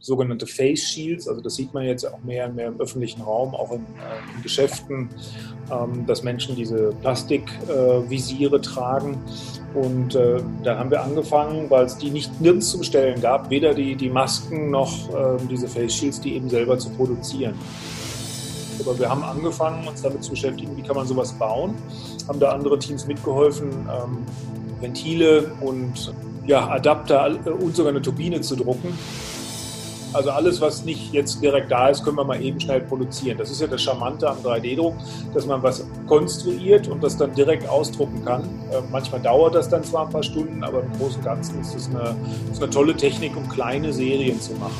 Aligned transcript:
sogenannte 0.00 0.46
Face 0.46 0.80
Shields. 0.80 1.28
Also 1.28 1.40
das 1.40 1.56
sieht 1.56 1.72
man 1.74 1.84
jetzt 1.84 2.04
auch 2.04 2.22
mehr 2.22 2.48
und 2.48 2.56
mehr 2.56 2.68
im 2.68 2.80
öffentlichen 2.80 3.22
Raum, 3.22 3.54
auch 3.54 3.72
in, 3.72 3.80
äh, 3.80 4.36
in 4.36 4.42
Geschäften, 4.42 5.08
ähm, 5.70 6.06
dass 6.06 6.22
Menschen 6.22 6.54
diese 6.54 6.92
Plastikvisiere 7.00 8.56
äh, 8.56 8.60
tragen. 8.60 9.18
Und 9.74 10.14
äh, 10.14 10.40
da 10.62 10.78
haben 10.78 10.90
wir 10.90 11.02
angefangen, 11.02 11.68
weil 11.70 11.86
es 11.86 11.98
die 11.98 12.10
nicht 12.10 12.40
nirgends 12.40 12.70
zu 12.70 12.78
bestellen 12.78 13.20
gab, 13.20 13.50
weder 13.50 13.74
die, 13.74 13.94
die 13.94 14.08
Masken 14.08 14.70
noch 14.70 15.08
ähm, 15.10 15.48
diese 15.48 15.68
Face 15.68 15.94
Shields, 15.94 16.20
die 16.20 16.34
eben 16.34 16.48
selber 16.48 16.78
zu 16.78 16.90
produzieren. 16.90 17.54
Aber 18.80 18.98
wir 18.98 19.08
haben 19.08 19.22
angefangen, 19.22 19.88
uns 19.88 20.02
damit 20.02 20.22
zu 20.22 20.30
beschäftigen, 20.30 20.76
wie 20.76 20.82
kann 20.82 20.96
man 20.96 21.06
sowas 21.06 21.32
bauen. 21.32 21.74
Haben 22.28 22.40
da 22.40 22.52
andere 22.52 22.78
Teams 22.78 23.06
mitgeholfen, 23.06 23.70
ähm, 23.70 24.18
Ventile 24.80 25.52
und 25.60 26.14
ja, 26.46 26.68
Adapter 26.68 27.36
und 27.46 27.74
sogar 27.74 27.90
eine 27.90 28.02
Turbine 28.02 28.40
zu 28.40 28.56
drucken. 28.56 28.96
Also 30.16 30.30
alles, 30.30 30.62
was 30.62 30.82
nicht 30.82 31.12
jetzt 31.12 31.42
direkt 31.42 31.70
da 31.70 31.90
ist, 31.90 32.02
können 32.02 32.16
wir 32.16 32.24
mal 32.24 32.40
eben 32.42 32.58
schnell 32.58 32.80
produzieren. 32.80 33.36
Das 33.36 33.50
ist 33.50 33.60
ja 33.60 33.66
das 33.66 33.82
Charmante 33.82 34.26
am 34.26 34.38
3D-Druck, 34.38 34.94
dass 35.34 35.44
man 35.44 35.62
was 35.62 35.86
konstruiert 36.06 36.88
und 36.88 37.04
das 37.04 37.18
dann 37.18 37.34
direkt 37.34 37.68
ausdrucken 37.68 38.24
kann. 38.24 38.44
Äh, 38.72 38.80
manchmal 38.90 39.20
dauert 39.20 39.54
das 39.54 39.68
dann 39.68 39.84
zwar 39.84 40.06
ein 40.06 40.10
paar 40.10 40.22
Stunden, 40.22 40.64
aber 40.64 40.80
im 40.80 40.92
Großen 40.92 41.18
und 41.18 41.24
Ganzen 41.24 41.60
ist 41.60 41.74
das 41.74 41.90
eine, 41.90 42.16
ist 42.50 42.62
eine 42.62 42.72
tolle 42.72 42.96
Technik, 42.96 43.36
um 43.36 43.46
kleine 43.46 43.92
Serien 43.92 44.40
zu 44.40 44.54
machen. 44.54 44.72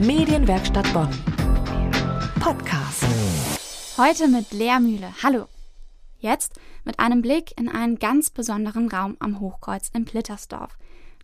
Medienwerkstatt 0.00 0.92
Bonn. 0.92 1.10
Podcast. 2.40 3.04
Heute 3.96 4.26
mit 4.26 4.50
Lea 4.50 4.80
Mühle. 4.80 5.10
Hallo. 5.22 5.44
Jetzt 6.18 6.58
mit 6.84 6.98
einem 6.98 7.22
Blick 7.22 7.56
in 7.60 7.68
einen 7.68 8.00
ganz 8.00 8.30
besonderen 8.30 8.88
Raum 8.88 9.16
am 9.20 9.38
Hochkreuz 9.38 9.90
in 9.94 10.04
Plittersdorf. 10.04 10.76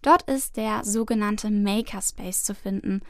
Dort 0.03 0.23
ist 0.23 0.57
der 0.57 0.85
sogenannte 0.85 1.51
Makerspace 1.51 2.45
zu 2.45 2.55
finden. 2.55 3.03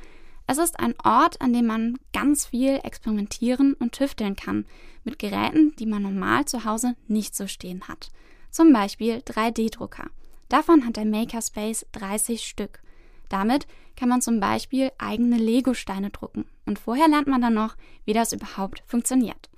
Es 0.46 0.58
ist 0.58 0.80
ein 0.80 0.94
Ort, 1.04 1.40
an 1.40 1.52
dem 1.52 1.66
man 1.66 1.98
ganz 2.12 2.46
viel 2.46 2.80
experimentieren 2.82 3.74
und 3.74 3.92
tüfteln 3.92 4.34
kann, 4.34 4.66
mit 5.04 5.18
Geräten, 5.18 5.74
die 5.78 5.86
man 5.86 6.02
normal 6.02 6.46
zu 6.46 6.64
Hause 6.64 6.96
nicht 7.06 7.36
so 7.36 7.46
stehen 7.46 7.86
hat. 7.86 8.10
Zum 8.50 8.72
Beispiel 8.72 9.18
3D-Drucker. 9.18 10.10
Davon 10.48 10.84
hat 10.84 10.96
der 10.96 11.04
Makerspace 11.04 11.86
30 11.92 12.42
Stück. 12.42 12.82
Damit 13.28 13.68
kann 13.94 14.08
man 14.08 14.20
zum 14.20 14.40
Beispiel 14.40 14.90
eigene 14.98 15.36
Lego-Steine 15.36 16.10
drucken. 16.10 16.46
Und 16.66 16.80
vorher 16.80 17.06
lernt 17.06 17.28
man 17.28 17.40
dann 17.40 17.54
noch, 17.54 17.76
wie 18.04 18.12
das 18.12 18.32
überhaupt 18.32 18.82
funktioniert. 18.86 19.48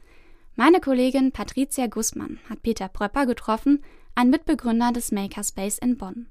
Meine 0.56 0.80
Kollegin 0.80 1.32
Patricia 1.32 1.86
Gussmann 1.86 2.38
hat 2.50 2.62
Peter 2.62 2.88
Pröpper 2.88 3.24
getroffen, 3.24 3.82
ein 4.14 4.28
Mitbegründer 4.28 4.92
des 4.92 5.10
Makerspace 5.10 5.78
in 5.78 5.96
Bonn. 5.96 6.26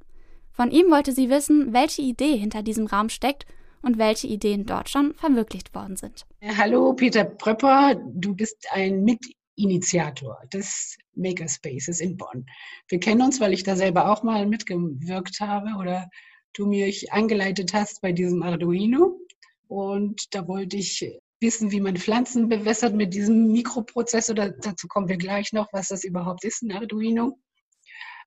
Von 0.53 0.71
ihm 0.71 0.91
wollte 0.91 1.13
sie 1.13 1.29
wissen, 1.29 1.73
welche 1.73 2.01
Idee 2.01 2.37
hinter 2.37 2.61
diesem 2.61 2.87
Raum 2.87 3.09
steckt 3.09 3.45
und 3.81 3.97
welche 3.97 4.27
Ideen 4.27 4.65
dort 4.65 4.89
schon 4.89 5.13
verwirklicht 5.15 5.73
worden 5.73 5.95
sind. 5.95 6.25
Hallo 6.41 6.93
Peter 6.93 7.23
Pröpper, 7.23 7.95
du 7.95 8.35
bist 8.35 8.67
ein 8.71 9.03
Mitinitiator 9.03 10.37
des 10.53 10.97
Makerspaces 11.15 11.99
in 11.99 12.17
Bonn. 12.17 12.45
Wir 12.87 12.99
kennen 12.99 13.21
uns, 13.21 13.39
weil 13.39 13.53
ich 13.53 13.63
da 13.63 13.75
selber 13.75 14.11
auch 14.11 14.23
mal 14.23 14.45
mitgewirkt 14.45 15.39
habe 15.39 15.79
oder 15.79 16.09
du 16.53 16.65
mich 16.65 17.11
angeleitet 17.11 17.73
hast 17.73 18.01
bei 18.01 18.11
diesem 18.11 18.43
Arduino. 18.43 19.19
Und 19.67 20.35
da 20.35 20.47
wollte 20.47 20.77
ich 20.77 21.21
wissen, 21.39 21.71
wie 21.71 21.81
man 21.81 21.97
Pflanzen 21.97 22.49
bewässert 22.49 22.93
mit 22.93 23.13
diesem 23.13 23.51
Mikroprozessor. 23.51 24.35
dazu 24.35 24.87
kommen 24.87 25.07
wir 25.07 25.17
gleich 25.17 25.53
noch, 25.53 25.69
was 25.71 25.87
das 25.87 26.03
überhaupt 26.03 26.43
ist, 26.43 26.61
ein 26.61 26.71
Arduino. 26.71 27.37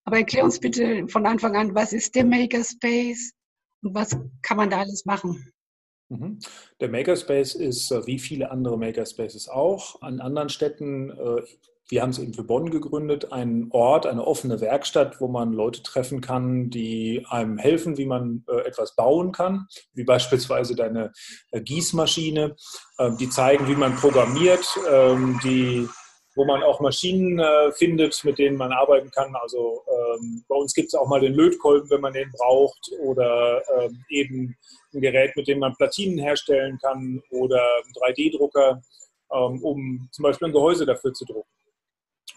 Aber 0.05 0.19
erklär 0.19 0.45
uns 0.45 0.61
bitte 0.61 1.09
von 1.09 1.27
Anfang 1.27 1.57
an, 1.57 1.75
was 1.75 1.93
ist 1.93 2.15
der 2.15 2.25
Makerspace 2.25 3.33
und 3.83 3.95
was 3.95 4.17
kann 4.43 4.57
man 4.57 4.71
da 4.71 4.81
alles 4.81 5.05
machen? 5.05 5.53
Mhm. 6.09 6.39
Der 6.81 6.89
Makerspace 6.91 7.55
ist 7.55 7.91
äh, 7.91 8.07
wie 8.07 8.19
viele 8.19 8.51
andere 8.51 8.79
Makerspaces 8.79 9.49
auch 9.49 10.03
an 10.03 10.21
anderen 10.21 10.51
Städten. 10.51 11.11
Äh, 11.11 11.43
wir 11.89 12.03
haben 12.03 12.11
es 12.11 12.19
eben 12.19 12.33
für 12.33 12.45
Bonn 12.45 12.71
gegründet, 12.71 13.33
ein 13.33 13.69
Ort, 13.71 14.07
eine 14.07 14.27
offene 14.27 14.61
Werkstatt, 14.61 15.21
wo 15.21 15.29
man 15.29 15.53
Leute 15.53 15.83
treffen 15.83 16.23
kann, 16.23 16.71
die 16.71 17.27
einem 17.29 17.59
helfen, 17.59 17.99
wie 17.99 18.07
man 18.07 18.45
äh, 18.49 18.67
etwas 18.67 18.97
bauen 18.97 19.33
kann, 19.33 19.67
wie 19.93 20.05
beispielsweise 20.05 20.75
deine 20.77 21.13
Gießmaschine. 21.53 22.57
Ähm, 22.99 23.17
die 23.19 23.29
zeigen, 23.29 23.69
wie 23.69 23.77
man 23.77 23.97
programmiert, 23.97 24.67
ähm, 24.91 25.39
die 25.45 25.87
wo 26.35 26.45
man 26.45 26.63
auch 26.63 26.81
Maschinen 26.81 27.39
äh, 27.39 27.73
findet, 27.73 28.23
mit 28.25 28.39
denen 28.39 28.57
man 28.57 28.73
arbeiten 28.73 29.11
kann. 29.11 29.35
Also 29.37 29.83
ähm, 29.89 30.45
bei 30.49 30.57
uns 30.57 30.75
gibt 30.75 30.89
es 30.89 30.95
auch 30.95 31.07
mal 31.07 31.21
den 31.21 31.35
Lötkolben, 31.35 31.89
wenn 31.91 32.01
man 32.01 32.13
den 32.13 32.31
braucht, 32.33 32.91
oder 33.01 33.63
ähm, 33.79 34.05
eben 34.09 34.57
ein 34.93 35.01
Gerät, 35.01 35.37
mit 35.37 35.47
dem 35.47 35.61
man 35.61 35.77
Platinen 35.77 36.19
herstellen 36.19 36.79
kann, 36.79 37.23
oder 37.31 37.63
einen 37.85 38.15
3D-Drucker, 38.15 38.83
ähm, 39.33 39.63
um 39.63 40.09
zum 40.11 40.23
Beispiel 40.25 40.49
ein 40.49 40.53
Gehäuse 40.53 40.87
dafür 40.87 41.13
zu 41.13 41.25
drucken. 41.25 41.49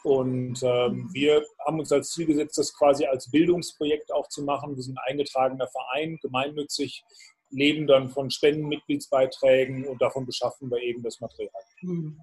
Und 0.04 0.62
ähm, 0.64 1.10
wir 1.12 1.44
haben 1.66 1.80
uns 1.80 1.92
als 1.92 2.12
Ziel 2.12 2.28
gesetzt, 2.28 2.58
das 2.58 2.74
quasi 2.74 3.06
als 3.06 3.30
Bildungsprojekt 3.32 4.14
auch 4.14 4.30
zu 4.30 4.44
machen. 4.44 4.76
Wir 4.76 4.84
sind 4.84 4.98
ein 4.98 5.12
eingetragener 5.12 5.68
Verein, 5.68 6.20
gemeinnützig, 6.22 7.04
leben 7.50 7.88
dann 7.88 8.10
von 8.10 8.30
Spenden, 8.30 8.68
Mitgliedsbeiträgen 8.68 9.86
und 9.88 10.02
davon 10.02 10.26
beschaffen 10.26 10.70
wir 10.70 10.80
eben 10.82 11.02
das 11.02 11.20
Material. 11.20 11.64
Mhm. 11.82 12.20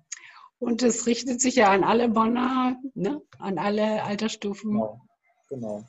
Und 0.65 0.83
es 0.83 1.07
richtet 1.07 1.43
sich 1.43 1.57
ja 1.57 1.71
an 1.71 1.85
alle 1.85 2.09
Bonner, 2.09 2.81
ne? 2.95 3.21
an 3.39 3.59
alle 3.59 4.03
Altersstufen. 4.03 4.71
Genau. 4.71 5.01
genau. 5.51 5.85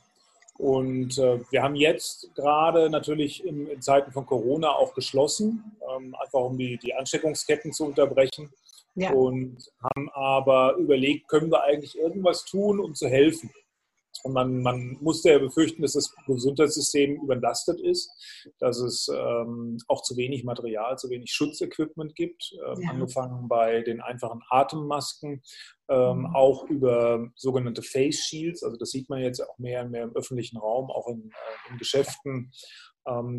Und 0.57 1.17
äh, 1.17 1.39
wir 1.49 1.63
haben 1.63 1.75
jetzt 1.75 2.33
gerade 2.35 2.89
natürlich 2.89 3.45
in, 3.45 3.67
in, 3.67 3.81
Zeiten 3.81 4.11
von 4.11 4.25
Corona 4.25 4.71
auch 4.71 4.93
geschlossen, 4.93 5.77
ähm, 5.95 6.13
einfach 6.21 6.41
um 6.41 6.57
die, 6.57 6.77
die 6.77 6.93
Ansteckungsketten 6.93 7.71
zu 7.71 7.85
unterbrechen. 7.85 8.51
Ja. 8.95 9.11
Und 9.11 9.71
haben 9.81 10.09
aber 10.11 10.75
überlegt, 10.75 11.29
können 11.29 11.51
wir 11.51 11.63
eigentlich 11.63 11.97
irgendwas 11.97 12.43
tun, 12.43 12.81
um 12.81 12.95
zu 12.95 13.07
helfen? 13.07 13.49
Und 14.25 14.33
man, 14.33 14.63
man 14.63 14.97
musste 15.01 15.29
ja 15.29 15.37
befürchten, 15.37 15.83
dass 15.83 15.93
das 15.93 16.11
Gesundheitssystem 16.25 17.21
überlastet 17.21 17.79
ist, 17.79 18.09
dass 18.57 18.79
es 18.79 19.07
ähm, 19.07 19.77
auch 19.87 20.01
zu 20.01 20.17
wenig 20.17 20.43
Material, 20.43 20.97
zu 20.97 21.11
wenig 21.11 21.31
Schutzequipment 21.31 22.15
gibt, 22.15 22.51
ähm, 22.65 22.81
ja. 22.81 22.89
angefangen 22.89 23.47
bei 23.47 23.83
den 23.83 24.01
einfachen 24.01 24.41
Atemmasken, 24.49 25.43
ähm, 25.89 26.21
mhm. 26.21 26.35
auch 26.35 26.67
über 26.67 27.29
sogenannte 27.35 27.83
Face 27.83 28.25
Shields. 28.25 28.63
Also 28.63 28.77
das 28.77 28.89
sieht 28.89 29.09
man 29.09 29.21
jetzt 29.21 29.41
auch 29.41 29.59
mehr 29.59 29.83
und 29.83 29.91
mehr 29.91 30.05
im 30.05 30.15
öffentlichen 30.15 30.57
Raum, 30.57 30.89
auch 30.89 31.07
in, 31.07 31.29
äh, 31.29 31.71
in 31.71 31.77
Geschäften, 31.77 32.51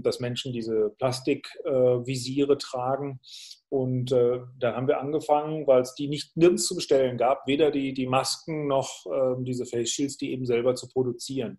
dass 0.03 0.21
Menschen 0.21 0.53
diese 0.53 0.95
Plastikvisiere 0.99 2.59
tragen. 2.59 3.21
Und 3.69 4.13
äh, 4.13 4.41
da 4.59 4.75
haben 4.75 4.87
wir 4.87 5.01
angefangen, 5.01 5.67
weil 5.67 5.83
es 5.83 5.95
die 5.95 6.09
nicht 6.09 6.37
nirgends 6.37 6.67
zu 6.67 6.77
bestellen 6.77 7.19
gab, 7.19 7.47
weder 7.47 7.71
die, 7.71 7.95
die 7.95 8.07
Masken 8.07 8.69
noch 8.69 9.07
äh, 9.07 9.43
diese 9.43 9.67
Face 9.67 9.91
Shields, 9.91 10.17
die 10.17 10.31
eben 10.33 10.47
selber 10.47 10.75
zu 10.77 10.89
produzieren. 10.89 11.59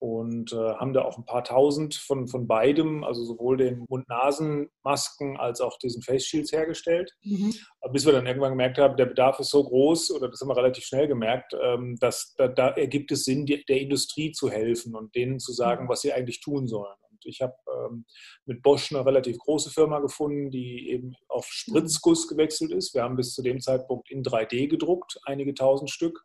Und 0.00 0.54
äh, 0.54 0.56
haben 0.56 0.94
da 0.94 1.02
auch 1.02 1.18
ein 1.18 1.26
paar 1.26 1.44
tausend 1.44 1.94
von, 1.94 2.26
von 2.26 2.48
beidem, 2.48 3.04
also 3.04 3.22
sowohl 3.22 3.58
den 3.58 3.84
Mund-Nasen-Masken 3.86 5.36
als 5.36 5.60
auch 5.60 5.78
diesen 5.78 6.02
Face 6.02 6.24
Shields 6.24 6.52
hergestellt. 6.52 7.12
Mhm. 7.22 7.54
Bis 7.92 8.06
wir 8.06 8.12
dann 8.12 8.26
irgendwann 8.26 8.52
gemerkt 8.52 8.78
haben, 8.78 8.96
der 8.96 9.06
Bedarf 9.06 9.38
ist 9.40 9.50
so 9.50 9.62
groß, 9.62 10.12
oder 10.12 10.30
das 10.30 10.40
haben 10.40 10.48
wir 10.48 10.56
relativ 10.56 10.84
schnell 10.84 11.06
gemerkt, 11.06 11.54
ähm, 11.62 11.96
dass 12.00 12.34
da, 12.38 12.48
da 12.48 12.70
ergibt 12.70 13.12
es 13.12 13.24
Sinn, 13.24 13.44
die, 13.44 13.62
der 13.66 13.78
Industrie 13.78 14.32
zu 14.32 14.50
helfen 14.50 14.94
und 14.94 15.14
denen 15.14 15.38
zu 15.38 15.52
sagen, 15.52 15.84
mhm. 15.84 15.88
was 15.90 16.00
sie 16.00 16.14
eigentlich 16.14 16.40
tun 16.40 16.66
sollen. 16.66 16.96
Ich 17.24 17.40
habe 17.40 17.54
ähm, 17.68 18.04
mit 18.46 18.62
Bosch 18.62 18.92
eine 18.92 19.04
relativ 19.04 19.38
große 19.38 19.70
Firma 19.70 20.00
gefunden, 20.00 20.50
die 20.50 20.90
eben 20.90 21.14
auf 21.28 21.46
Spritzguss 21.46 22.28
gewechselt 22.28 22.72
ist. 22.72 22.94
Wir 22.94 23.02
haben 23.02 23.16
bis 23.16 23.34
zu 23.34 23.42
dem 23.42 23.60
Zeitpunkt 23.60 24.10
in 24.10 24.22
3D 24.22 24.68
gedruckt, 24.68 25.18
einige 25.24 25.54
tausend 25.54 25.90
Stück. 25.90 26.24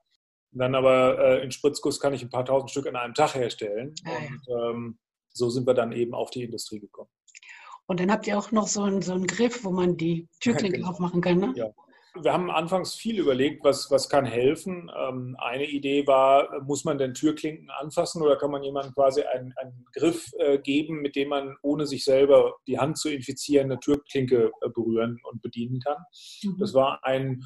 Dann 0.51 0.73
aber 0.75 1.19
äh, 1.19 1.43
in 1.43 1.51
Spritzguss 1.51 1.99
kann 1.99 2.13
ich 2.13 2.23
ein 2.23 2.29
paar 2.29 2.45
tausend 2.45 2.71
Stück 2.71 2.87
an 2.87 2.95
einem 2.95 3.13
Tag 3.13 3.35
herstellen. 3.35 3.93
Ah, 4.05 4.11
Und 4.17 4.75
ähm, 4.75 4.99
so 5.33 5.49
sind 5.49 5.67
wir 5.67 5.73
dann 5.73 5.91
eben 5.91 6.13
auf 6.13 6.29
die 6.29 6.43
Industrie 6.43 6.79
gekommen. 6.79 7.09
Und 7.87 7.99
dann 7.99 8.11
habt 8.11 8.25
ihr 8.25 8.37
auch 8.37 8.51
noch 8.51 8.67
so 8.67 8.83
einen, 8.83 9.01
so 9.01 9.13
einen 9.13 9.27
Griff, 9.27 9.63
wo 9.63 9.71
man 9.71 9.97
die 9.97 10.27
Türklinke 10.39 10.77
genau. 10.79 10.89
aufmachen 10.89 11.21
kann, 11.21 11.37
ne? 11.37 11.53
Ja, 11.55 11.71
wir 12.21 12.33
haben 12.33 12.49
anfangs 12.49 12.95
viel 12.95 13.19
überlegt, 13.19 13.63
was, 13.63 13.91
was 13.91 14.09
kann 14.09 14.25
helfen. 14.25 14.91
Ähm, 14.97 15.35
eine 15.39 15.65
Idee 15.65 16.07
war, 16.07 16.61
muss 16.63 16.85
man 16.85 16.97
denn 16.97 17.13
Türklinken 17.13 17.69
anfassen 17.69 18.21
oder 18.21 18.37
kann 18.37 18.51
man 18.51 18.63
jemandem 18.63 18.93
quasi 18.93 19.21
einen, 19.21 19.53
einen 19.57 19.85
Griff 19.93 20.31
äh, 20.39 20.57
geben, 20.59 21.01
mit 21.01 21.15
dem 21.15 21.29
man, 21.29 21.55
ohne 21.61 21.85
sich 21.85 22.03
selber 22.03 22.55
die 22.67 22.79
Hand 22.79 22.97
zu 22.97 23.09
infizieren, 23.09 23.71
eine 23.71 23.79
Türklinke 23.79 24.51
äh, 24.61 24.69
berühren 24.69 25.19
und 25.29 25.41
bedienen 25.41 25.79
kann. 25.79 25.97
Mhm. 26.43 26.57
Das 26.59 26.73
war 26.73 26.99
ein 27.03 27.43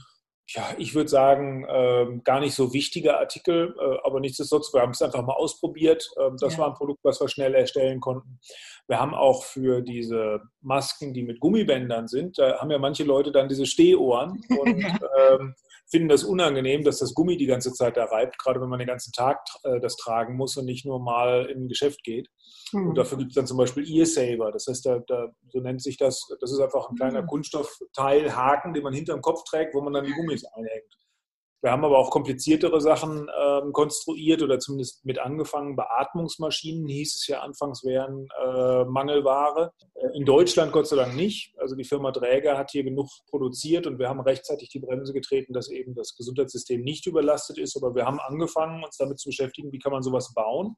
ja, 0.56 0.74
ich 0.78 0.96
würde 0.96 1.10
sagen, 1.10 1.66
ähm, 1.70 2.24
gar 2.24 2.40
nicht 2.40 2.56
so 2.56 2.74
wichtiger 2.74 3.20
Artikel, 3.20 3.76
äh, 3.80 3.98
aber 4.04 4.20
nichtsdestotrotz, 4.20 4.74
wir 4.74 4.82
haben 4.82 4.92
es 4.92 5.02
einfach 5.02 5.24
mal 5.24 5.34
ausprobiert. 5.34 6.10
Ähm, 6.20 6.38
das 6.40 6.54
ja. 6.54 6.60
war 6.60 6.68
ein 6.70 6.74
Produkt, 6.74 7.02
was 7.04 7.22
wir 7.22 7.28
schnell 7.28 7.54
erstellen 7.54 8.00
konnten. 8.00 8.40
Wir 8.88 9.00
haben 9.00 9.14
auch 9.14 9.44
für 9.44 9.82
diese 9.82 10.42
Masken, 10.62 11.14
die 11.14 11.22
mit 11.22 11.40
Gummibändern 11.40 12.08
sind, 12.08 12.40
da 12.40 12.60
haben 12.60 12.72
ja 12.72 12.80
manche 12.80 13.04
Leute 13.04 13.32
dann 13.32 13.48
diese 13.48 13.68
Stehohren 13.68 14.42
und 14.50 14.84
ähm, 15.20 15.56
finden 15.90 16.10
das 16.10 16.24
unangenehm, 16.24 16.84
dass 16.84 17.00
das 17.00 17.14
Gummi 17.14 17.38
die 17.38 17.46
ganze 17.46 17.74
Zeit 17.74 17.98
da 17.98 18.06
reibt, 18.06 18.38
gerade 18.38 18.62
wenn 18.62 18.70
man 18.70 18.80
den 18.80 18.88
ganzen 18.88 19.12
Tag 19.12 19.40
äh, 19.64 19.80
das 19.80 19.96
tragen 19.98 20.36
muss 20.36 20.56
und 20.58 20.66
nicht 20.66 20.86
nur 20.86 21.00
mal 21.00 21.46
in 21.46 21.64
ein 21.64 21.68
Geschäft 21.68 22.04
geht. 22.04 22.30
Mhm. 22.72 22.90
Und 22.90 22.98
dafür 22.98 23.18
gibt 23.18 23.32
es 23.32 23.36
dann 23.36 23.48
zum 23.48 23.58
Beispiel 23.58 23.90
Ear 23.90 24.06
Saver. 24.06 24.52
Das 24.52 24.68
heißt, 24.68 24.86
da, 24.86 25.00
da, 25.08 25.28
so 25.50 25.60
nennt 25.60 25.82
sich 25.82 25.98
das, 25.98 26.28
das 26.40 26.52
ist 26.52 26.60
einfach 26.60 26.90
ein 26.90 26.96
kleiner 26.96 27.24
mhm. 27.24 27.28
Kunststoffteil, 27.28 28.36
Haken, 28.36 28.74
den 28.74 28.84
man 28.84 28.94
hinterm 28.94 29.22
Kopf 29.22 29.44
trägt, 29.44 29.74
wo 29.74 29.82
man 29.82 29.94
dann 29.94 30.06
die 30.06 30.14
Gummis 30.14 30.46
einhängt. 30.46 30.96
Wir 31.62 31.72
haben 31.72 31.84
aber 31.84 31.98
auch 31.98 32.10
kompliziertere 32.10 32.80
Sachen 32.80 33.30
ähm, 33.38 33.74
konstruiert 33.74 34.42
oder 34.42 34.60
zumindest 34.60 35.06
mit 35.06 35.20
angefangen. 35.20 35.76
Beatmungsmaschinen 35.76 36.88
hieß 36.88 37.16
es 37.18 37.28
ja 37.28 37.42
anfangs 37.42 37.84
wären 37.84 38.28
äh, 38.42 38.86
Mangelware. 38.86 39.74
Äh, 39.96 40.18
in 40.18 40.24
Deutschland 40.24 40.72
Gott 40.72 40.88
sei 40.88 40.96
Dank 40.96 41.16
nicht. 41.16 41.54
Also 41.58 41.76
die 41.76 41.84
Firma 41.84 42.12
Dräger 42.12 42.58
hat 42.58 42.72
hier 42.72 42.84
genug 42.84 43.10
produziert 43.30 43.88
und 43.88 44.00
wir 44.00 44.08
haben 44.08 44.22
rechtzeitig 44.22 44.70
die 44.70 44.80
Bremse 44.80 45.12
getreten, 45.12 45.52
dass 45.52 45.70
eben 45.70 45.96
das 45.96 46.16
Gesundheitssystem 46.16 46.82
nicht 46.82 47.06
überlastet 47.08 47.58
ist. 47.58 47.76
Aber 47.76 47.94
wir 47.94 48.06
haben 48.06 48.22
angefangen, 48.22 48.84
uns 48.84 48.96
damit 48.96 49.20
zu 49.20 49.28
beschäftigen, 49.28 49.74
wie 49.74 49.80
kann 49.80 49.92
man 49.92 50.04
sowas 50.04 50.34
bauen. 50.34 50.76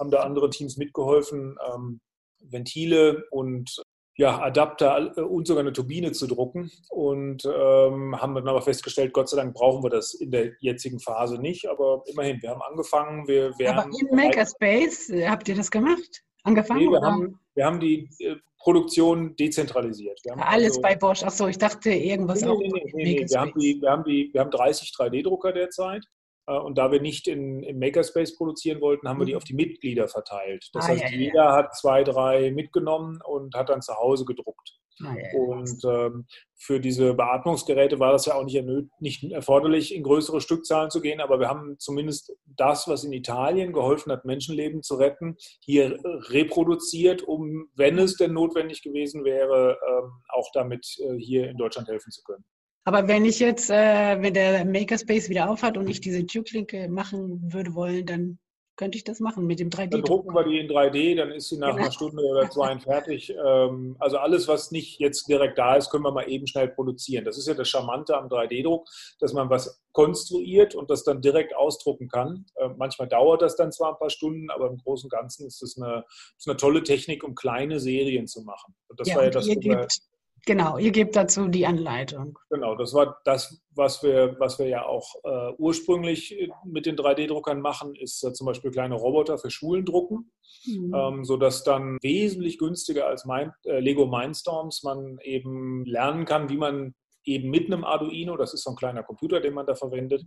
Haben 0.00 0.10
da 0.10 0.22
andere 0.22 0.50
Teams 0.50 0.76
mitgeholfen. 0.76 1.56
Ähm, 1.72 2.00
Ventile 2.40 3.24
und 3.30 3.83
ja, 4.16 4.40
Adapter 4.40 5.12
äh, 5.16 5.20
und 5.20 5.46
sogar 5.46 5.62
eine 5.62 5.72
Turbine 5.72 6.12
zu 6.12 6.26
drucken 6.26 6.70
und 6.90 7.44
ähm, 7.44 8.20
haben 8.20 8.34
dann 8.34 8.48
aber 8.48 8.62
festgestellt, 8.62 9.12
Gott 9.12 9.28
sei 9.28 9.36
Dank 9.38 9.54
brauchen 9.54 9.82
wir 9.82 9.90
das 9.90 10.14
in 10.14 10.30
der 10.30 10.52
jetzigen 10.60 11.00
Phase 11.00 11.38
nicht, 11.38 11.68
aber 11.68 12.02
immerhin, 12.06 12.40
wir 12.40 12.50
haben 12.50 12.62
angefangen. 12.62 13.26
Wir 13.26 13.58
werden 13.58 13.78
aber 13.78 13.90
im 13.90 14.16
Makerspace, 14.16 15.10
äh, 15.10 15.28
habt 15.28 15.48
ihr 15.48 15.56
das 15.56 15.70
gemacht? 15.70 16.22
Angefangen? 16.44 16.84
Nee, 16.84 16.90
wir, 16.90 17.00
haben, 17.00 17.40
wir 17.54 17.64
haben 17.64 17.80
die 17.80 18.08
äh, 18.20 18.36
Produktion 18.58 19.34
dezentralisiert. 19.36 20.20
Alles 20.38 20.70
also, 20.70 20.80
bei 20.80 20.94
Bosch, 20.94 21.22
achso, 21.22 21.48
ich 21.48 21.58
dachte 21.58 21.90
irgendwas 21.90 22.42
nee, 22.42 22.48
auch. 22.48 22.58
Nee, 22.58 22.70
nee, 22.72 22.92
nee, 22.94 23.26
wir, 23.28 23.40
haben 23.40 23.52
die, 23.58 23.78
wir, 23.80 23.90
haben 23.90 24.04
die, 24.04 24.30
wir 24.32 24.40
haben 24.40 24.50
30 24.50 24.90
3D-Drucker 24.96 25.52
derzeit 25.52 26.04
und 26.52 26.76
da 26.76 26.92
wir 26.92 27.00
nicht 27.00 27.26
in, 27.26 27.62
im 27.62 27.78
Makerspace 27.78 28.36
produzieren 28.36 28.80
wollten, 28.80 29.08
haben 29.08 29.18
wir 29.18 29.26
die 29.26 29.32
mhm. 29.32 29.38
auf 29.38 29.44
die 29.44 29.54
Mitglieder 29.54 30.08
verteilt. 30.08 30.68
Das 30.72 30.84
ah, 30.84 30.88
heißt, 30.88 31.02
ja, 31.02 31.08
jeder 31.10 31.44
ja. 31.44 31.52
hat 31.52 31.74
zwei, 31.74 32.04
drei 32.04 32.50
mitgenommen 32.50 33.20
und 33.26 33.54
hat 33.54 33.68
dann 33.68 33.82
zu 33.82 33.94
Hause 33.94 34.24
gedruckt. 34.24 34.78
Ah, 35.02 35.14
ja, 35.16 35.38
und 35.38 35.84
ähm, 35.84 36.26
für 36.54 36.78
diese 36.78 37.14
Beatmungsgeräte 37.14 37.98
war 37.98 38.12
das 38.12 38.26
ja 38.26 38.34
auch 38.34 38.44
nicht, 38.44 38.64
nicht, 39.00 39.24
erforderlich, 39.24 39.92
in 39.92 40.04
größere 40.04 40.40
Stückzahlen 40.40 40.90
zu 40.90 41.00
gehen, 41.00 41.20
aber 41.20 41.40
wir 41.40 41.48
haben 41.48 41.76
zumindest 41.78 42.32
das, 42.44 42.86
was 42.86 43.02
in 43.02 43.12
Italien 43.12 43.72
geholfen 43.72 44.12
hat, 44.12 44.24
Menschenleben 44.24 44.82
zu 44.82 44.94
retten, 44.94 45.36
hier 45.60 45.98
reproduziert, 46.04 47.22
um, 47.22 47.68
wenn 47.74 47.98
es 47.98 48.16
denn 48.16 48.32
notwendig 48.32 48.82
gewesen 48.82 49.24
wäre, 49.24 49.78
ähm, 49.88 50.12
auch 50.28 50.48
damit 50.52 50.86
äh, 51.00 51.16
hier 51.18 51.48
in 51.50 51.56
Deutschland 51.56 51.88
helfen 51.88 52.12
zu 52.12 52.22
können. 52.22 52.44
Aber 52.84 53.08
wenn 53.08 53.24
ich 53.24 53.38
jetzt, 53.38 53.70
äh, 53.70 54.20
wenn 54.20 54.34
der 54.34 54.64
Makerspace 54.64 55.30
wieder 55.30 55.48
aufhat 55.48 55.78
und 55.78 55.88
ich 55.88 56.00
diese 56.00 56.26
Türklinke 56.26 56.88
machen 56.88 57.40
würde 57.52 57.74
wollen, 57.74 58.04
dann 58.04 58.38
könnte 58.76 58.98
ich 58.98 59.04
das 59.04 59.20
machen 59.20 59.46
mit 59.46 59.60
dem 59.60 59.70
3D. 59.70 59.90
Dann 59.90 60.02
drucken 60.02 60.34
wir 60.34 60.44
die 60.44 60.58
in 60.58 60.68
3D, 60.68 61.16
dann 61.16 61.30
ist 61.30 61.48
sie 61.48 61.58
nach 61.58 61.70
genau. 61.70 61.82
einer 61.82 61.92
Stunde 61.92 62.22
oder 62.22 62.50
zwei 62.50 62.76
fertig. 62.80 63.30
Ähm, 63.30 63.96
also 64.00 64.18
alles, 64.18 64.48
was 64.48 64.70
nicht 64.70 64.98
jetzt 64.98 65.28
direkt 65.28 65.58
da 65.58 65.76
ist, 65.76 65.90
können 65.90 66.04
wir 66.04 66.10
mal 66.10 66.28
eben 66.28 66.46
schnell 66.46 66.68
produzieren. 66.68 67.24
Das 67.24 67.38
ist 67.38 67.46
ja 67.46 67.54
das 67.54 67.68
Charmante 67.68 68.16
am 68.16 68.28
3D-Druck, 68.28 68.88
dass 69.20 69.32
man 69.32 69.48
was 69.48 69.80
konstruiert 69.92 70.74
und 70.74 70.90
das 70.90 71.04
dann 71.04 71.22
direkt 71.22 71.54
ausdrucken 71.54 72.08
kann. 72.08 72.46
Äh, 72.56 72.68
manchmal 72.76 73.08
dauert 73.08 73.42
das 73.42 73.56
dann 73.56 73.70
zwar 73.70 73.92
ein 73.92 73.98
paar 73.98 74.10
Stunden, 74.10 74.50
aber 74.50 74.68
im 74.68 74.78
Großen 74.78 75.06
und 75.06 75.10
Ganzen 75.10 75.46
ist 75.46 75.62
das 75.62 75.76
eine, 75.76 76.04
ist 76.36 76.48
eine 76.48 76.56
tolle 76.56 76.82
Technik, 76.82 77.22
um 77.22 77.34
kleine 77.34 77.78
Serien 77.78 78.26
zu 78.26 78.42
machen. 78.42 78.74
Und 78.88 78.98
das 78.98 79.08
ja, 79.08 79.16
war 79.16 79.24
ja 79.24 79.30
das, 79.30 79.46
ihr 79.46 79.56
gebt, 79.56 80.00
Genau, 80.46 80.78
ihr 80.78 80.90
gebt 80.90 81.16
dazu 81.16 81.48
die 81.48 81.66
Anleitung. 81.66 82.38
Genau, 82.50 82.74
das 82.74 82.92
war 82.92 83.18
das, 83.24 83.62
was 83.70 84.02
wir, 84.02 84.36
was 84.38 84.58
wir 84.58 84.68
ja 84.68 84.84
auch 84.84 85.14
äh, 85.24 85.52
ursprünglich 85.58 86.36
mit 86.64 86.86
den 86.86 86.96
3D-Druckern 86.96 87.60
machen, 87.60 87.94
ist 87.94 88.22
äh, 88.24 88.32
zum 88.32 88.46
Beispiel 88.46 88.70
kleine 88.70 88.94
Roboter 88.94 89.38
für 89.38 89.50
Schulen 89.50 89.84
drucken, 89.84 90.30
mhm. 90.66 90.94
ähm, 90.94 91.24
sodass 91.24 91.64
dann 91.64 91.98
wesentlich 92.02 92.58
günstiger 92.58 93.06
als 93.06 93.24
Mind, 93.24 93.52
äh, 93.64 93.80
Lego 93.80 94.06
Mindstorms 94.06 94.82
man 94.82 95.18
eben 95.22 95.84
lernen 95.86 96.26
kann, 96.26 96.50
wie 96.50 96.58
man 96.58 96.94
eben 97.24 97.50
mit 97.50 97.66
einem 97.66 97.84
Arduino, 97.84 98.36
das 98.36 98.54
ist 98.54 98.64
so 98.64 98.70
ein 98.70 98.76
kleiner 98.76 99.02
Computer, 99.02 99.40
den 99.40 99.54
man 99.54 99.66
da 99.66 99.74
verwendet, 99.74 100.22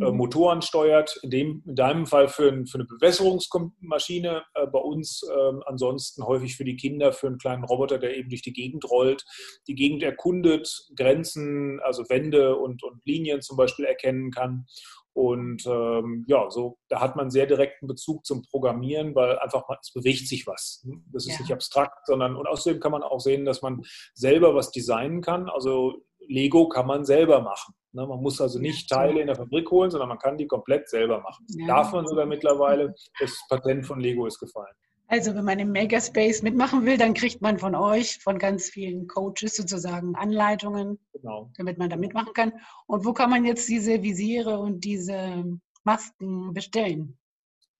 äh, 0.00 0.10
mhm. 0.10 0.16
Motoren 0.16 0.62
steuert. 0.62 1.18
In, 1.22 1.30
dem, 1.30 1.62
in 1.66 1.74
deinem 1.74 2.06
Fall 2.06 2.28
für, 2.28 2.50
für 2.66 2.78
eine 2.78 2.84
Bewässerungsmaschine, 2.84 4.42
äh, 4.54 4.66
bei 4.66 4.78
uns 4.78 5.22
äh, 5.22 5.52
ansonsten 5.66 6.24
häufig 6.24 6.56
für 6.56 6.64
die 6.64 6.76
Kinder, 6.76 7.12
für 7.12 7.26
einen 7.26 7.38
kleinen 7.38 7.64
Roboter, 7.64 7.98
der 7.98 8.16
eben 8.16 8.28
durch 8.28 8.42
die 8.42 8.52
Gegend 8.52 8.88
rollt, 8.90 9.24
die 9.66 9.74
Gegend 9.74 10.02
erkundet, 10.02 10.88
Grenzen, 10.96 11.80
also 11.80 12.04
Wände 12.08 12.56
und, 12.56 12.82
und 12.82 13.04
Linien 13.04 13.42
zum 13.42 13.56
Beispiel 13.56 13.84
erkennen 13.84 14.30
kann. 14.30 14.66
Und 15.14 15.64
ähm, 15.66 16.24
ja, 16.26 16.50
so 16.50 16.76
da 16.88 17.00
hat 17.00 17.14
man 17.14 17.30
sehr 17.30 17.46
direkten 17.46 17.86
Bezug 17.86 18.26
zum 18.26 18.42
Programmieren, 18.42 19.14
weil 19.14 19.38
einfach 19.38 19.62
es 19.80 19.92
bewegt 19.92 20.26
sich 20.26 20.44
was. 20.48 20.84
Das 21.12 21.26
ist 21.26 21.34
ja. 21.34 21.40
nicht 21.40 21.52
abstrakt, 21.52 22.04
sondern 22.06 22.34
und 22.34 22.48
außerdem 22.48 22.80
kann 22.80 22.90
man 22.90 23.04
auch 23.04 23.20
sehen, 23.20 23.44
dass 23.44 23.62
man 23.62 23.82
selber 24.14 24.56
was 24.56 24.72
designen 24.72 25.22
kann. 25.22 25.48
Also 25.48 26.02
Lego 26.28 26.68
kann 26.68 26.86
man 26.86 27.04
selber 27.04 27.40
machen. 27.40 27.74
Ne, 27.92 28.06
man 28.06 28.20
muss 28.20 28.40
also 28.40 28.58
nicht 28.58 28.88
Teile 28.88 29.20
in 29.20 29.28
der 29.28 29.36
Fabrik 29.36 29.70
holen, 29.70 29.90
sondern 29.90 30.08
man 30.08 30.18
kann 30.18 30.36
die 30.36 30.48
komplett 30.48 30.88
selber 30.88 31.20
machen. 31.20 31.46
Ja. 31.50 31.66
Darf 31.68 31.92
man 31.92 32.06
sogar 32.06 32.26
mittlerweile. 32.26 32.92
Das 33.20 33.40
Patent 33.48 33.86
von 33.86 34.00
Lego 34.00 34.26
ist 34.26 34.38
gefallen. 34.38 34.74
Also 35.06 35.34
wenn 35.34 35.44
man 35.44 35.58
im 35.58 35.70
Makerspace 35.70 36.42
mitmachen 36.42 36.86
will, 36.86 36.96
dann 36.96 37.14
kriegt 37.14 37.40
man 37.42 37.58
von 37.58 37.74
euch, 37.74 38.18
von 38.20 38.38
ganz 38.38 38.68
vielen 38.68 39.06
Coaches 39.06 39.54
sozusagen 39.54 40.16
Anleitungen, 40.16 40.98
genau. 41.12 41.50
damit 41.56 41.78
man 41.78 41.90
da 41.90 41.96
mitmachen 41.96 42.32
kann. 42.32 42.52
Und 42.86 43.04
wo 43.04 43.12
kann 43.12 43.30
man 43.30 43.44
jetzt 43.44 43.68
diese 43.68 44.02
Visiere 44.02 44.58
und 44.58 44.82
diese 44.84 45.44
Masken 45.84 46.54
bestellen? 46.54 47.18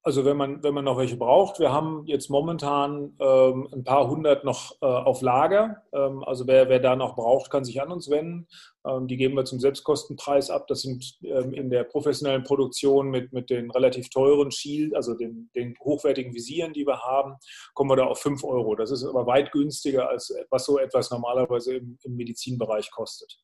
Also 0.06 0.26
wenn 0.26 0.36
man, 0.36 0.62
wenn 0.62 0.74
man 0.74 0.84
noch 0.84 0.98
welche 0.98 1.16
braucht, 1.16 1.58
wir 1.58 1.72
haben 1.72 2.04
jetzt 2.04 2.28
momentan 2.28 3.16
ähm, 3.18 3.68
ein 3.72 3.84
paar 3.84 4.06
hundert 4.06 4.44
noch 4.44 4.76
äh, 4.82 4.84
auf 4.84 5.22
Lager. 5.22 5.82
Ähm, 5.94 6.22
also 6.24 6.46
wer, 6.46 6.68
wer 6.68 6.78
da 6.78 6.94
noch 6.94 7.16
braucht, 7.16 7.50
kann 7.50 7.64
sich 7.64 7.80
an 7.80 7.90
uns 7.90 8.10
wenden. 8.10 8.46
Ähm, 8.86 9.06
die 9.08 9.16
geben 9.16 9.34
wir 9.34 9.46
zum 9.46 9.60
Selbstkostenpreis 9.60 10.50
ab. 10.50 10.66
Das 10.66 10.82
sind 10.82 11.16
ähm, 11.22 11.54
in 11.54 11.70
der 11.70 11.84
professionellen 11.84 12.42
Produktion 12.42 13.08
mit, 13.08 13.32
mit 13.32 13.48
den 13.48 13.70
relativ 13.70 14.10
teuren 14.10 14.50
Shield, 14.50 14.94
also 14.94 15.14
den, 15.14 15.48
den 15.54 15.74
hochwertigen 15.80 16.34
Visieren, 16.34 16.74
die 16.74 16.86
wir 16.86 17.00
haben, 17.00 17.36
kommen 17.72 17.88
wir 17.88 17.96
da 17.96 18.04
auf 18.04 18.18
5 18.18 18.44
Euro. 18.44 18.74
Das 18.74 18.90
ist 18.90 19.04
aber 19.04 19.26
weit 19.26 19.52
günstiger, 19.52 20.10
als 20.10 20.36
was 20.50 20.66
so 20.66 20.78
etwas 20.78 21.10
normalerweise 21.10 21.76
im, 21.76 21.96
im 22.02 22.14
Medizinbereich 22.14 22.90
kostet. 22.90 23.38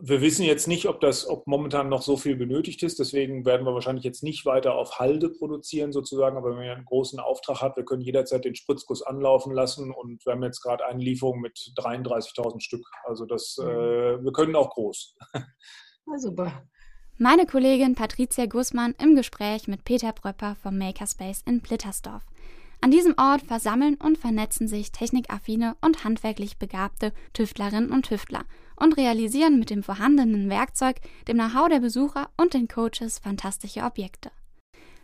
Wir 0.00 0.20
wissen 0.22 0.44
jetzt 0.44 0.68
nicht, 0.68 0.88
ob 0.88 1.00
das, 1.00 1.28
ob 1.28 1.46
momentan 1.46 1.88
noch 1.88 2.02
so 2.02 2.16
viel 2.16 2.34
benötigt 2.34 2.82
ist. 2.82 2.98
Deswegen 2.98 3.44
werden 3.44 3.66
wir 3.66 3.74
wahrscheinlich 3.74 4.04
jetzt 4.04 4.22
nicht 4.22 4.46
weiter 4.46 4.74
auf 4.74 4.98
Halde 4.98 5.28
produzieren 5.28 5.92
sozusagen. 5.92 6.36
Aber 6.36 6.50
wenn 6.50 6.56
man 6.56 6.68
einen 6.68 6.84
großen 6.84 7.20
Auftrag 7.20 7.60
hat, 7.60 7.76
wir 7.76 7.84
können 7.84 8.02
jederzeit 8.02 8.44
den 8.44 8.54
Spritzguss 8.54 9.02
anlaufen 9.02 9.52
lassen. 9.52 9.92
Und 9.92 10.24
wir 10.24 10.32
haben 10.32 10.42
jetzt 10.42 10.62
gerade 10.62 10.86
eine 10.86 11.02
Lieferung 11.02 11.40
mit 11.40 11.56
33.000 11.76 12.60
Stück. 12.60 12.86
Also 13.04 13.26
das, 13.26 13.58
mhm. 13.58 13.68
äh, 13.68 14.24
wir 14.24 14.32
können 14.32 14.56
auch 14.56 14.70
groß. 14.70 15.16
Na 16.06 16.18
super. 16.18 16.62
Meine 17.18 17.46
Kollegin 17.46 17.94
Patricia 17.94 18.46
Gußmann 18.46 18.94
im 19.00 19.14
Gespräch 19.14 19.68
mit 19.68 19.84
Peter 19.84 20.12
Bröpper 20.12 20.56
vom 20.60 20.78
Makerspace 20.78 21.42
in 21.46 21.60
Plittersdorf. 21.60 22.22
An 22.82 22.90
diesem 22.90 23.14
Ort 23.16 23.42
versammeln 23.42 23.94
und 23.94 24.18
vernetzen 24.18 24.66
sich 24.66 24.90
technikaffine 24.90 25.76
und 25.82 26.02
handwerklich 26.02 26.58
begabte 26.58 27.12
Tüftlerinnen 27.32 27.92
und 27.92 28.06
Tüftler 28.06 28.44
und 28.74 28.96
realisieren 28.96 29.60
mit 29.60 29.70
dem 29.70 29.84
vorhandenen 29.84 30.50
Werkzeug, 30.50 30.96
dem 31.28 31.38
Know-how 31.38 31.68
der 31.68 31.78
Besucher 31.78 32.30
und 32.36 32.54
den 32.54 32.66
Coaches 32.66 33.20
fantastische 33.20 33.82
Objekte. 33.82 34.32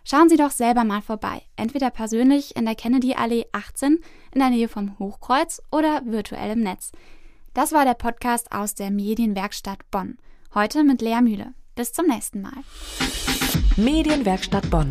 Schauen 0.03 0.29
Sie 0.29 0.37
doch 0.37 0.51
selber 0.51 0.83
mal 0.83 1.03
vorbei, 1.03 1.43
entweder 1.55 1.91
persönlich 1.91 2.57
in 2.57 2.65
der 2.65 2.75
Kennedy 2.75 3.15
Allee 3.15 3.45
18 3.53 4.01
in 4.35 4.41
der 4.41 4.51
Nähe 4.51 4.67
vom 4.67 4.99
Hochkreuz 4.99 5.63
oder 5.71 6.03
virtuell 6.05 6.51
im 6.55 6.65
Netz. 6.65 6.91
Das 7.55 7.71
war 7.71 7.85
der 7.85 7.95
Podcast 7.95 8.51
aus 8.51 8.75
der 8.75 8.91
Medienwerkstatt 8.91 9.89
Bonn. 9.93 10.19
Heute 10.53 10.83
mit 10.83 11.01
Lea 11.01 11.21
Mühle. 11.21 11.55
Bis 11.77 11.93
zum 11.93 12.07
nächsten 12.07 12.43
Mal. 12.43 12.65
Medienwerkstatt 13.77 14.69
Bonn. 14.69 14.91